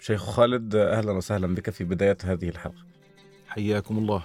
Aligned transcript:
شيخ 0.00 0.22
خالد 0.30 0.74
أهلا 0.74 1.12
وسهلا 1.12 1.54
بك 1.54 1.70
في 1.70 1.84
بداية 1.84 2.16
هذه 2.24 2.48
الحلقة. 2.48 2.84
حياكم 3.48 3.98
الله. 3.98 4.22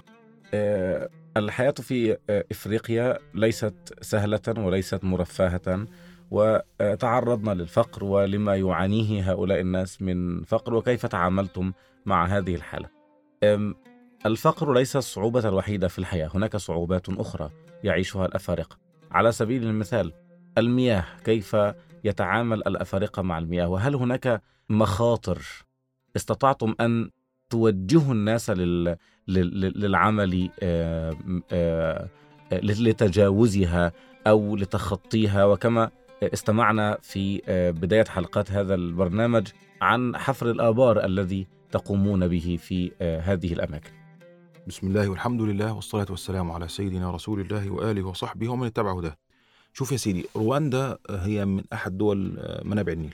آه، 0.54 1.10
الحياة 1.38 1.72
في 1.72 2.18
آه، 2.30 2.46
إفريقيا 2.52 3.20
ليست 3.34 3.94
سهلة 4.02 4.42
وليست 4.58 5.04
مرفهه 5.04 5.88
وتعرضنا 6.32 7.52
للفقر 7.54 8.04
ولما 8.04 8.56
يعانيه 8.56 9.32
هؤلاء 9.32 9.60
الناس 9.60 10.02
من 10.02 10.44
فقر 10.44 10.74
وكيف 10.74 11.06
تعاملتم 11.06 11.74
مع 12.06 12.26
هذه 12.26 12.56
الحالة. 12.56 12.90
آم، 13.44 13.76
الفقر 14.26 14.74
ليس 14.74 14.96
الصعوبة 14.96 15.50
الوحيدة 15.50 15.88
في 15.88 16.00
الحياة 16.00 16.30
هناك 16.34 16.58
صعوبات 16.58 17.10
أخرى 17.10 17.52
يعيشها 17.84 18.26
الأفارقة. 18.26 18.78
على 19.12 19.32
سبيل 19.32 19.64
المثال 19.64 20.14
المياه 20.58 21.06
كيف 21.24 21.56
يتعامل 22.06 22.58
الأفارقة 22.58 23.22
مع 23.22 23.38
المياه؟ 23.38 23.68
وهل 23.68 23.96
هناك 23.96 24.42
مخاطر 24.70 25.42
استطعتم 26.16 26.76
أن 26.82 27.10
توجهوا 27.50 28.14
الناس 28.14 28.50
لل... 28.50 28.98
لل... 29.28 29.82
للعمل 29.82 30.50
آه، 30.64 31.16
آه، 31.52 32.10
آه، 32.52 32.60
لتجاوزها 32.60 33.92
أو 34.28 34.56
لتخطيها؟ 34.56 35.46
وكما 35.46 35.90
استمعنا 36.24 36.98
في 37.02 37.42
بداية 37.82 38.06
حلقات 38.06 38.52
هذا 38.52 38.76
البرنامج 38.76 39.48
عن 39.82 40.18
حفر 40.18 40.52
الآبار 40.52 41.06
الذي 41.06 41.48
تقومون 41.72 42.28
به 42.28 42.58
في 42.62 42.92
هذه 43.02 43.54
الأماكن. 43.54 43.92
بسم 44.68 44.88
الله 44.88 45.10
والحمد 45.10 45.42
لله 45.42 45.74
والصلاة 45.74 46.06
والسلام 46.10 46.52
على 46.52 46.68
سيدنا 46.68 47.12
رسول 47.12 47.40
الله 47.40 47.70
وآله 47.70 48.04
وصحبه 48.04 48.50
ومن 48.50 48.68
اتبع 48.68 48.98
هداه. 48.98 49.16
شوف 49.78 49.92
يا 49.92 49.98
سيدي 49.98 50.26
رواندا 50.36 50.98
هي 51.10 51.46
من 51.46 51.64
أحد 51.74 51.98
دول 51.98 52.36
آه، 52.40 52.64
منابع 52.64 52.92
النيل. 52.94 53.14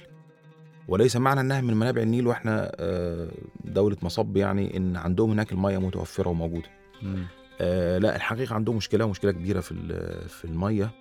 وليس 0.88 1.16
معنى 1.18 1.40
إنها 1.41 1.62
من 1.62 1.74
منابع 1.74 2.02
النيل 2.02 2.28
وإحنا 2.28 2.72
آه، 2.75 3.28
دولة 3.66 3.97
مصب 4.02 4.38
يعني 4.38 4.78
إن 4.78 4.96
عندهم 4.97 5.31
هناك 5.31 5.52
المية 5.52 5.78
متوفرة 5.78 6.30
وموجودة. 6.30 6.68
آه 7.62 7.97
لا 7.97 8.16
الحقيقة 8.16 8.56
عندهم 8.56 8.75
مشكلة 8.78 9.06
ومشكلة 9.06 9.31
كبيرة 9.31 9.59
في 9.59 9.72
ال- 9.72 10.30
في 10.30 10.46
المية. 10.46 10.91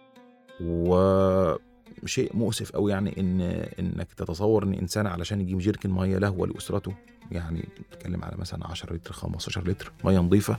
وشيء 0.61 2.37
مؤسف 2.37 2.71
قوي 2.73 2.91
يعني 2.93 3.21
إن 3.21 3.41
إنك 3.79 4.13
تتصور 4.13 4.63
إن 4.65 4.75
إنسان 4.75 5.07
علشان 5.07 5.41
يجيب 5.41 5.59
جيركن 5.59 5.91
مية 5.91 6.19
له 6.19 6.31
ولاسرته 6.31 6.95
يعني 7.33 7.69
بتتكلم 7.91 8.25
على 8.25 8.37
مثلا 8.37 8.67
10 8.67 8.95
لتر 8.95 9.13
15 9.13 9.69
لتر 9.69 9.93
مية 10.05 10.19
نظيفة. 10.19 10.59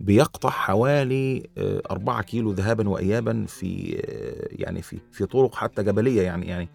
بيقطع 0.00 0.50
حوالي 0.50 1.42
4 1.90 2.22
كيلو 2.22 2.52
ذهابا 2.52 2.88
وايابا 2.88 3.44
في 3.48 3.96
آه، 4.08 4.48
يعني 4.62 4.82
في 4.82 4.98
في 5.12 5.26
طرق 5.26 5.54
حتى 5.54 5.82
جبلية 5.82 6.22
يعني 6.22 6.46
يعني 6.46 6.68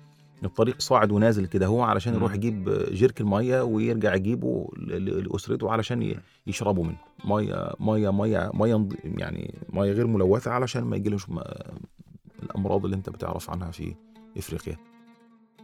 الطريق 0.44 0.80
صاعد 0.82 1.12
ونازل 1.12 1.46
كده. 1.46 1.66
هو 1.66 1.82
علشان. 1.82 2.14
يروح 2.14 2.34
يجيب 2.36 2.70
جيركن 2.92 3.26
ميه 3.26 3.62
ويرجع 3.62 4.16
يجيبه 4.16 4.70
لأسرته 4.78 5.72
علشان 5.72 6.16
يشربوا 6.48 6.84
منه. 6.84 6.98
مية 7.26 7.74
مية 7.80 8.10
مية 8.12 8.52
مية 8.54 8.88
يعني 9.04 9.54
مية 9.70 9.92
غير 9.92 10.08
ملوثة 10.08 10.52
علشان 10.52 10.84
ما 10.84 10.96
يجيلهمش 10.96 11.30
م- 11.30 11.40
الأمراض 12.44 12.86
اللي 12.86 12.96
أنت 12.96 13.10
بتعرف 13.10 13.50
عنها 13.50 13.72
في 13.72 13.96
إفريقيا. 14.38 14.78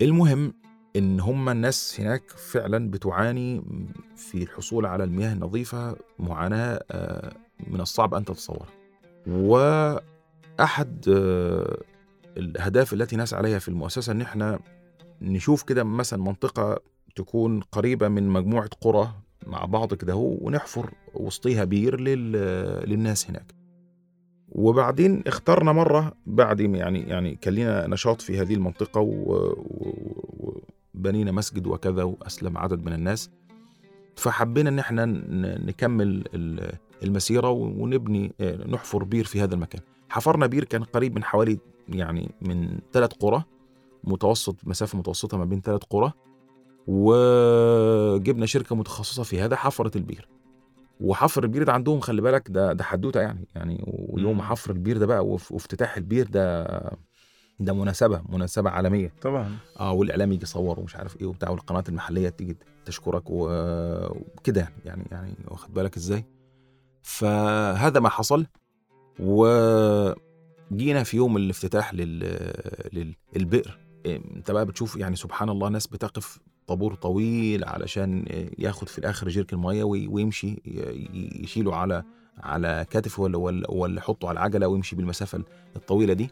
المهم 0.01 0.53
إن 0.95 1.19
هم 1.19 1.49
الناس 1.49 1.99
هناك 1.99 2.29
فعلا 2.29 2.91
بتعاني 2.91 3.63
في 4.16 4.43
الحصول 4.43 4.85
على 4.85 5.03
المياه 5.03 5.33
النظيفة 5.33 5.95
معاناة 6.19 6.79
آه، 6.91 7.33
من 7.67 7.81
الصعب 7.81 8.13
أن 8.13 8.25
تتصور. 8.25 8.66
وأحد 9.27 11.05
آه، 11.09 11.77
الأهداف 12.38 12.94
التي 12.94 13.16
نسعى 13.17 13.38
عليها 13.39 13.59
في 13.59 13.67
المؤسسة 13.69 14.11
إن 14.11 14.22
إحنا 14.22 14.59
نشوف 15.22 15.63
كده 15.63 15.83
مثلا 15.83 16.23
منطقة 16.23 16.79
تكون 17.16 17.59
قريبة 17.61 18.07
من 18.07 18.27
مجموعة 18.29 18.69
قرى 18.81 19.09
مع 19.47 19.66
بعض 19.66 19.94
كده 19.94 20.16
ونحفر 20.16 20.94
وسطيها 21.13 21.63
بير 21.63 21.99
لل... 21.99 22.31
للناس 22.89 23.29
هناك. 23.29 23.53
وبعدين 24.49 25.23
اخترنا 25.28 25.72
مرة 25.72 26.13
بعد 26.25 26.59
يعني 26.78 26.99
يعني 26.99 27.35
كان 27.35 27.53
لنا 27.53 27.88
نشاط 27.88 28.22
في 28.22 28.39
هذه 28.41 28.53
و- 29.01 30.61
وبنينا 30.93 31.31
مسجد 31.31 31.67
وكذا 31.67 32.03
وأسلم 32.03 32.57
عدد 32.57 32.85
من 32.85 32.93
الناس. 32.93 33.29
فحبينا 34.16 34.69
إن 34.69 34.79
إحنا 34.79 35.05
نكمل 35.66 36.23
ال- 36.33 36.73
المسيرة 37.03 37.50
ونبني 37.50 38.34
آه، 38.41 38.67
نحفر 38.67 39.03
بير 39.03 39.25
في 39.25 39.41
هذا 39.44 39.56
المكان. 39.56 39.81
حفرنا 40.09 40.47
بير 40.47 40.63
كان 40.63 40.84
قريب 40.84 41.16
من 41.16 41.23
حوالي 41.23 41.59
يعني 41.89 42.31
من 42.41 42.79
ثلاث 42.94 43.13
قرى 43.13 43.44
متوسط 44.03 44.56
مسافة 44.63 44.97
متوسطة 44.97 45.38
ما 45.38 45.45
بين 45.45 45.61
ثلاث 45.61 45.81
قرى 45.90 46.11
وجبنا 46.88 48.45
شركة 48.45 48.75
متخصصة 48.75 49.23
في 49.23 49.41
هذا 49.41 49.56
حفرت 49.56 49.95
البير. 49.95 50.28
وحفر 51.01 51.44
البير 51.44 51.63
ده 51.63 51.73
عندهم 51.73 52.00
خلي 52.00 52.22
بالك 52.22 52.51
ده 52.51 52.73
ده 52.73 52.84
حدوتة 52.84 53.19
يعني 53.22 53.47
يعني 53.56 53.84
ويوم. 53.88 54.41
حفر 54.41 54.72
البير 54.72 54.97
ده 54.97 55.06
بقى 55.06 55.25
وافتتاح 55.25 55.97
البير 55.97 56.28
ده 56.28 56.63
ده 57.59 57.73
مناسبة 57.73 58.22
مناسبة 58.29 58.69
عالمية. 58.69 59.13
طبعا. 59.22 59.56
آه 59.79 59.91
والإعلام 59.91 60.31
يجي 60.31 60.44
يصور 60.44 60.79
ومش 60.79 60.95
عارف 60.95 61.22
إيه 61.22 61.25
وبتاع 61.28 61.50
والقنوات 61.50 61.90
المحلية 61.90 62.29
تيجي 62.29 62.57
تشكرك 62.85 63.23
وكده 63.28 64.61
يعني 64.61 64.72
يعني 64.85 65.03
يعني 65.11 65.34
واخد 65.47 65.73
بالك 65.73 65.97
إزاي؟ 65.97 66.25
فهذا 67.01 68.00
ما 68.00 68.09
حصل 68.09 68.45
وجينا 69.19 71.03
في 71.03 71.17
يوم 71.17 71.38
الافتتاح 71.38 71.94
لل... 71.94 72.19
لل... 72.94 73.16
البئر 73.35 73.78
إيه، 74.06 74.22
انت 74.35 74.51
بقى 74.51 74.66
بتشوف 74.66 74.95
يعني 74.95 75.16
سبحان 75.16 75.50
الله 75.50 75.69
ناس 75.69 75.88
بتقف 75.88 76.40
طابور 76.67 76.94
طويل 76.95 77.63
علشان 77.66 78.25
ياخد 78.59 78.90
في 78.90 78.97
الآخر 79.00 79.29
جيرك 79.29 79.53
المية 79.53 79.84
وي- 79.84 80.07
ويمشي 80.07 80.61
يشيله 81.44 81.75
على 81.75 82.03
على 82.38 82.85
كتفه 82.90 83.23
ولا 83.23 83.72
ولا 83.72 83.97
يحطه 83.97 84.28
على 84.28 84.34
العجلة 84.40 84.67
ويمشي 84.67 84.96
بالمسافة 84.96 85.43
الطويلة 85.75 86.14
دي. 86.14 86.29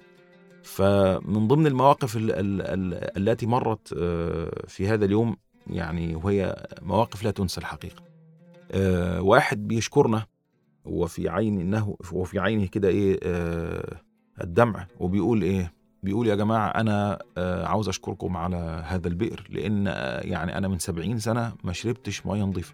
فمن 0.63 1.47
ضمن 1.47 1.67
المواقف 1.67 2.17
ال 2.17 2.31
ال 2.31 2.61
ال 2.61 3.17
التي 3.29 3.45
مرت 3.45 3.93
آه، 3.97 4.65
في 4.67 4.87
هذا 4.87 5.05
اليوم 5.05 5.37
يعني 5.67 6.15
وهي 6.15 6.65
مواقف 6.81 7.23
لا 7.23 7.31
تنسى 7.31 7.61
الحقيقة. 7.61 8.03
آه، 8.71 9.21
واحد 9.21 9.67
بيشكرنا 9.67 10.25
وفي 10.85 11.29
عين 11.29 11.59
انه 11.59 11.95
وفي 12.11 12.39
عينه 12.39 12.65
كده 12.65 12.87
إيه 12.87 13.19
آه، 13.23 13.97
الدمع 14.43 14.87
وبيقول 14.99 15.41
إيه 15.41 15.73
بيقول 16.03 16.27
يا 16.27 16.35
جماعة 16.35 16.67
أنا 16.69 17.19
آه، 17.37 17.65
عاوز 17.65 17.87
أشكركم 17.89 18.37
على 18.37 18.83
هذا 18.85 19.07
البئر 19.07 19.47
لأن 19.49 19.87
آه، 19.87 20.19
يعني 20.21 20.57
أنا 20.57 20.67
من 20.67 20.79
سبعين 20.79 21.19
سنة 21.19 21.53
ما 21.63 21.73
شربتش 21.73 22.25
مية 22.25 22.43
نظيفة. 22.43 22.73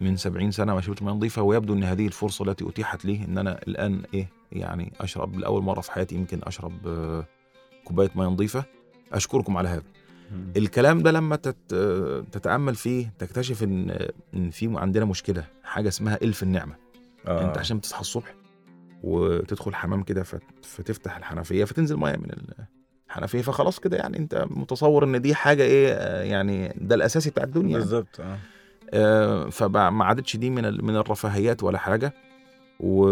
من 0.00 0.16
سبعين 0.16 0.50
سنة 0.50 0.74
ما 0.74 0.80
شربتش 0.80 1.02
مية 1.02 1.12
نظيفة 1.12 1.42
ويبدو 1.42 1.74
إن 1.74 1.84
هذه 1.84 2.06
الفرصة 2.06 2.44
التي 2.44 2.68
أتيحت 2.68 3.04
لي 3.04 3.24
إن 3.24 3.38
أنا 3.38 3.60
الآن 3.68 4.02
إيه 4.14 4.28
يعني 4.52 4.92
أشرب 5.00 5.38
لأول 5.38 5.62
مرة 5.62 5.80
في 5.80 5.92
حياتي 5.92 6.14
يمكن 6.14 6.40
أشرب 6.42 6.86
آه، 6.86 7.24
كوباية 7.84 8.10
مية 8.14 8.26
نظيفة. 8.26 8.64
أشكركم 9.12 9.56
على 9.56 9.68
هذا. 9.68 9.82
الكلام 10.56 11.02
ده 11.02 11.10
لما 11.10 11.36
تت... 11.36 11.74
تتأمل 12.32 12.74
فيه 12.74 13.12
تكتشف 13.18 13.62
إن 13.62 14.08
إن 14.34 14.50
في 14.50 14.72
عندنا 14.78 15.04
مشكلة 15.04 15.44
حاجة 15.64 15.88
اسمها 15.88 16.18
إلف 16.22 16.42
النعمة. 16.42 16.74
آه. 17.26 17.48
أنت 17.48 17.58
عشان 17.58 17.80
تصحى 17.80 18.00
الصبح 18.00 18.34
وتدخل 19.02 19.74
حمام 19.74 20.02
كده 20.02 20.22
فت- 20.22 20.42
فتفتح 20.62 21.16
الحنفية 21.16 21.64
فتنزل 21.64 21.96
مية 21.96 22.16
من 22.16 22.30
الحنفية 23.10 23.42
فخلاص 23.42 23.80
كده 23.80 23.96
يعني 23.96 24.18
أنت 24.18 24.46
متصور 24.50 25.04
إن 25.04 25.22
دي 25.22 25.34
حاجة 25.34 25.62
إيه 25.62 25.88
يعني 26.30 26.74
ده 26.80 26.94
الأساسي 26.94 27.30
بتاع 27.30 27.44
الدنيا 27.44 27.68
يعني. 27.70 27.82
بالظبط 27.82 28.20
آه. 28.20 28.38
آه، 28.94 29.48
فما 29.50 30.04
عادتش 30.04 30.36
دي 30.36 30.50
من 30.50 30.84
من 30.84 30.96
الرفاهيات 30.96 31.62
ولا 31.62 31.78
حاجة. 31.78 32.12
و 32.80 33.10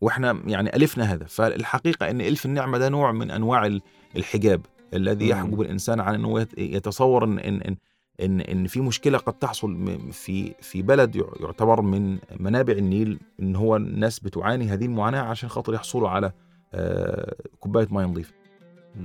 وإحنا 0.00 0.42
يعني 0.46 0.76
ألفنا 0.76 1.04
هذا. 1.04 1.24
فالحقيقة 1.24 2.10
إن 2.10 2.20
إلف 2.20 2.46
النعمة 2.46 2.78
ده 2.78 2.88
نوع 2.88 3.12
من 3.12 3.30
أنواع 3.30 3.66
ال- 3.66 3.82
الحجاب. 4.16 4.60
الذي. 4.94 5.28
يحجب 5.28 5.60
الإنسان 5.60 6.00
عن 6.00 6.14
إنه 6.14 6.40
يت- 6.40 6.58
يتصور 6.58 7.24
إن 7.24 7.38
إن 7.38 7.76
إن 8.20 8.40
إن, 8.40 8.66
في 8.66 8.80
مشكلة 8.80 9.18
قد 9.18 9.32
تحصل 9.32 9.98
في 10.12 10.54
في 10.60 10.82
بلد 10.82 11.16
يع- 11.16 11.32
يعتبر 11.40 11.80
من 11.82 12.18
منابع 12.40 12.72
النيل 12.72 13.18
إن 13.40 13.56
هو 13.56 13.76
الناس 13.76 14.18
بتعاني 14.20 14.68
هذه 14.68 14.84
المعاناة 14.84 15.20
عشان 15.20 15.48
خاطر 15.48 15.74
يحصلوا 15.74 16.08
على 16.08 16.32
آه، 16.74 17.34
كوباية 17.60 17.88
مية 17.90 18.04
نظيفة. 18.04 18.34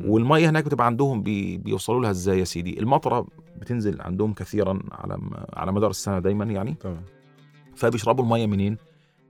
والمية 0.06 0.50
هناك 0.50 0.66
بتبقى 0.66 0.86
عندهم 0.86 1.24
بي 1.24 1.58
بيوصلوا 1.58 2.02
لها 2.02 2.12
إزاي 2.12 2.40
يا 2.40 2.44
سيدي؟ 2.44 2.80
المطرة 2.80 3.28
بتنزل 3.62 4.02
عندهم 4.02 4.34
كثيرا 4.34 4.80
على 4.92 5.18
على 5.54 5.72
مدار 5.72 5.90
السنة 5.90 6.20
دايما 6.20 6.46
يعني. 6.46 6.74
طبعا 6.74 7.02
فبيشربوا 7.76 8.24
المية 8.24 8.48
منين؟ 8.48 8.78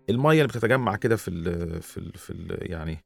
المية 0.09 0.31
اللي 0.41 0.47
بتتجمع 0.47 0.95
كده 0.95 1.15
في 1.15 1.27
ال 1.27 1.81
في 1.81 1.97
ال 1.97 2.11
في 2.17 2.29
ال 2.29 2.71
يعني 2.71 3.03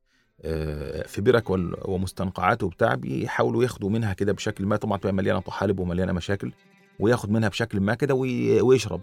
في 1.06 1.18
برك 1.22 1.50
ومستنقعات 1.90 2.64
وبتاع 2.64 2.96
بيحاولوا 2.96 3.64
ياخدوا 3.64 3.90
منها 3.90 4.14
كده 4.14 4.34
بشكل 4.34 4.66
ما. 4.66 4.76
طبعا 4.76 4.98
تبقى 4.98 5.14
مليانة 5.14 5.40
طحالب 5.40 5.80
ومليانة 5.80 6.14
مشاكل 6.14 6.52
وياخد 7.00 7.32
منها 7.32 7.50
بشكل 7.50 7.80
ما 7.80 7.94
كده 7.94 8.14
وي- 8.14 8.62
ويشرب. 8.62 9.02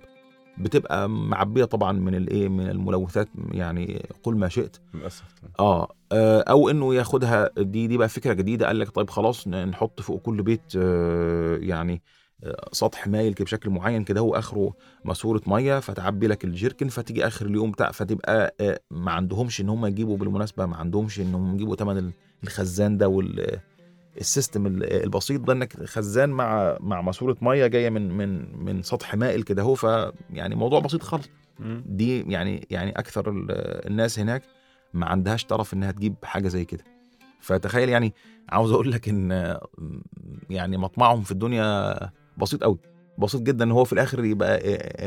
بتبقى 0.58 1.08
معبية 1.08 1.64
طبعا 1.64 1.92
من 1.92 2.14
الايه 2.14 2.48
من 2.48 2.68
الملوثات 2.70 3.28
يعني 3.52 4.06
قل 4.22 4.36
ما 4.36 4.48
شئت. 4.48 4.76
للأسف 4.94 5.24
آه 5.60 5.88
آه، 6.12 6.40
أو 6.40 6.70
إنه 6.70 6.94
ياخدها 6.94 7.50
دي 7.58 7.86
دي 7.86 7.96
بقى 7.98 8.08
فكرة 8.08 8.32
جديدة 8.32 8.66
قال 8.66 8.78
لك 8.78 8.90
طيب 8.90 9.10
خلاص 9.10 9.48
نحط 9.48 10.00
فوق 10.00 10.20
كل 10.22 10.42
بيت 10.42 10.62
آه، 10.76 11.56
يعني 11.56 11.92
آه، 11.94 12.00
سطح 12.72 13.06
مايل 13.06 13.34
كده 13.34 13.44
بشكل 13.44 13.70
معين 13.70 14.04
كده 14.04 14.20
هو 14.20 14.34
آخره 14.34 14.72
ماسورة 15.04 15.40
مية 15.46 15.80
فتعبي 15.80 16.26
لك 16.26 16.44
الجيركن 16.44 16.88
فتيجي 16.88 17.26
آخر 17.26 17.46
اليوم 17.46 17.70
بتاع 17.70 17.90
فتبقى 17.90 18.54
آه، 18.60 18.80
ما 18.90 19.10
عندهمش 19.12 19.60
إن 19.60 19.68
هم 19.68 19.86
يجيبوا 19.86 20.16
بالمناسبة 20.16 20.66
ما 20.66 20.76
عندهمش 20.76 21.20
إن 21.20 21.34
هم 21.34 21.54
يجيبوا 21.54 21.76
ثمن 21.76 22.10
الخزان 22.44 22.98
ده 22.98 23.08
وال 23.08 23.60
السيستم 24.20 24.66
ال- 24.66 25.02
البسيط 25.04 25.40
ده 25.40 25.52
إنك 25.52 25.84
خزان 25.84 26.30
مع 26.30 26.76
مع 26.80 27.00
ماسورة 27.02 27.36
مية 27.42 27.66
جاية 27.66 27.90
من 27.90 28.08
من 28.16 28.58
من 28.64 28.82
سطح 28.82 29.14
مائل 29.14 29.42
كده 29.42 29.62
هو 29.62 29.74
ف 29.74 29.86
يعني 30.30 30.54
موضوع 30.54 30.80
بسيط 30.80 31.02
خالص. 31.02 31.28
دي 31.86 32.20
يعني 32.32 32.66
يعني 32.70 32.90
أكثر 32.98 33.30
ال- 33.30 33.46
الناس 33.86 34.18
هناك 34.18 34.42
ما 34.94 35.06
عندهاش 35.06 35.44
طرف 35.44 35.74
إنها 35.74 35.92
تجيب 35.92 36.14
حاجة 36.22 36.48
زي 36.48 36.64
كده 36.64 36.84
فتخيل 37.40 37.88
يعني 37.88 38.14
عاوز 38.48 38.72
أقول 38.72 38.92
لك 38.92 39.08
إن 39.08 39.58
يعني 40.50 40.76
مطمعهم 40.76 41.22
في 41.22 41.32
الدنيا 41.32 41.96
بسيط 42.38 42.64
قوي 42.64 42.78
بسيط 43.18 43.42
جدا 43.42 43.64
إن 43.64 43.70
هو 43.72 43.84
في 43.84 43.92
الآخر 43.92 44.24
يبقى 44.24 44.58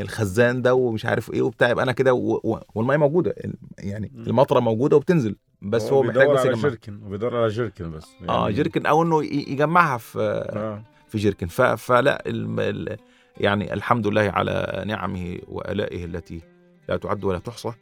الخزان 0.02 0.62
ده 0.62 0.74
ومش 0.74 1.06
عارف 1.06 1.30
إيه 1.32 1.42
وبتاع 1.42 1.68
يبقى 1.70 1.84
أنا 1.84 1.92
كده 1.92 2.14
و- 2.14 2.60
والمية 2.74 2.96
موجودة 2.96 3.34
يعني. 3.78 4.12
المطرة 4.26 4.60
موجودة 4.60 4.96
وبتنزل 4.96 5.36
بس 5.62 5.92
هو 5.92 6.02
محتاج 6.02 6.28
بس 6.28 6.38
على 6.40 6.48
يجمع 6.50 6.62
جيركن 6.68 7.00
وبيدور 7.06 7.36
على 7.36 7.48
جيركن 7.48 7.90
بس 7.90 8.06
آه 8.28 8.40
يعني- 8.42 8.52
جيركن 8.54 8.86
أو 8.86 9.02
إنه 9.02 9.24
يجمعها 9.24 9.98
في 9.98 10.18
آه 10.52 10.82
في 11.08 11.18
جيركن 11.18 11.46
ف- 11.46 11.62
فلا 11.62 12.22
ال- 12.26 12.96
يعني 13.36 13.74
الحمد 13.74 14.06
لله 14.06 14.20
على 14.34 14.84
نعمه 14.86 15.38
وألائه 15.48 16.04
التي 16.04 16.40
لا 16.88 16.96
تعد 16.96 17.24
ولا 17.24 17.38
تحصى 17.38 17.72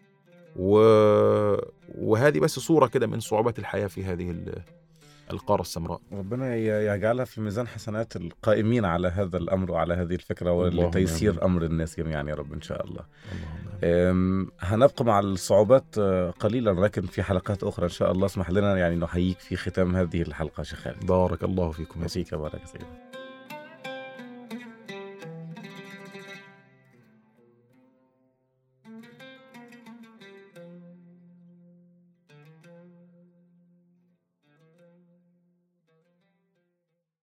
و... 0.56 0.78
وهذه 1.98 2.40
بس 2.40 2.58
صورة 2.58 2.86
كده 2.86 3.06
من 3.06 3.20
صعوبات 3.20 3.58
الحياة 3.58 3.86
في 3.86 4.04
هذه 4.04 4.30
ال- 4.30 4.62
القارة 5.32 5.60
السمراء 5.60 6.00
ربنا 6.12 6.56
يجعلها 6.94 7.24
في 7.24 7.40
ميزان 7.40 7.68
حسنات 7.68 8.16
القائمين 8.16 8.84
على 8.84 9.08
هذا 9.08 9.36
الأمر 9.36 9.70
وعلى 9.70 9.94
هذه 9.94 10.14
اللهم 10.68 10.84
ولتيسير. 10.84 11.44
أمر 11.44 11.62
الناس 11.62 12.00
جميعا 12.00 12.22
يا 12.22 12.34
رب 12.34 12.52
إن 12.52 12.62
شاء 12.62 12.84
الله. 12.84 13.02
اللهم 13.82 14.50
هنبقى 14.60 15.04
مع 15.04 15.20
الصعوبات 15.20 15.84
آه، 15.98 16.30
قليلا 16.30 16.70
لكن 16.70 17.02
في 17.02 17.22
حلقات 17.22 17.64
أخرى 17.64 17.84
إن 17.84 17.90
شاء 17.90 18.12
الله 18.12 18.26
اسمح 18.26 18.50
لنا 18.50 18.78
يعني 18.78 18.96
نحييك 18.96 19.38
في 19.38 19.56
ختام 19.56 19.96
هذه 19.96 20.22
الحلقة 20.22 20.62
شيخ 20.62 20.78
خالد. 20.78 21.06
بارك 21.06 21.44
الله 21.44 21.70
فيكم 21.70 22.02
يا 22.02 22.08
فيك 22.08 22.34
بارك 22.34 22.66
سيدي. 22.66 22.84